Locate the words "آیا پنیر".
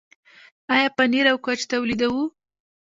0.73-1.25